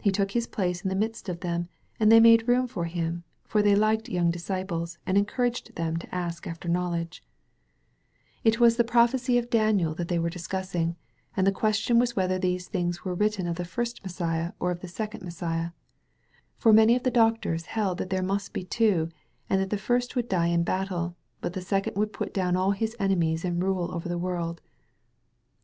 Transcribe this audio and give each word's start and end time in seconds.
He 0.00 0.10
took 0.10 0.32
his 0.32 0.48
place 0.48 0.82
in 0.82 0.88
the 0.88 0.96
midst 0.96 1.28
of 1.28 1.38
them, 1.38 1.68
and 2.00 2.10
they 2.10 2.18
made 2.18 2.48
room 2.48 2.66
for 2.66 2.86
him, 2.86 3.22
for 3.44 3.62
they 3.62 3.76
liked 3.76 4.08
young 4.08 4.28
disciples 4.32 4.98
and 5.06 5.16
encouraged 5.16 5.76
them 5.76 5.96
to 5.98 6.12
ask 6.12 6.44
after 6.48 6.68
knowledge. 6.68 7.22
S02 7.22 7.22
THE 7.22 7.34
BOY 7.62 7.62
OP 7.62 8.42
NAZARETH 8.42 8.42
DREAMS 8.50 8.54
It 8.56 8.60
was 8.60 8.76
the 8.76 8.82
prophecy 8.90 9.38
of 9.38 9.48
Daniel 9.48 9.94
that 9.94 10.08
they 10.08 10.18
were 10.18 10.28
dis« 10.28 10.48
cussing, 10.48 10.96
and 11.36 11.46
the 11.46 11.52
question 11.52 12.00
was 12.00 12.16
whether 12.16 12.36
these 12.36 12.66
things 12.66 13.04
were 13.04 13.14
written 13.14 13.46
of 13.46 13.54
the 13.54 13.64
First 13.64 14.02
Messiah 14.02 14.54
or 14.58 14.72
of 14.72 14.80
the 14.80 14.88
Second 14.88 15.22
Messiah; 15.22 15.70
for 16.58 16.72
many 16.72 16.96
of 16.96 17.04
the 17.04 17.12
doctors 17.12 17.66
held 17.66 17.98
that 17.98 18.10
there 18.10 18.24
must 18.24 18.52
be 18.52 18.64
two, 18.64 19.08
and 19.48 19.60
that 19.62 19.70
the 19.70 19.78
first 19.78 20.16
would 20.16 20.28
die 20.28 20.48
in 20.48 20.64
battle» 20.64 21.14
but 21.40 21.52
the 21.52 21.62
second 21.62 21.94
would 21.94 22.12
put 22.12 22.34
down 22.34 22.56
all 22.56 22.72
his 22.72 22.96
enemies 22.98 23.44
and 23.44 23.62
rule 23.62 23.94
over 23.94 24.08
the 24.08 24.18
world. 24.18 24.60